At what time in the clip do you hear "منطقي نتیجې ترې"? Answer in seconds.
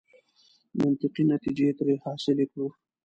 0.79-1.95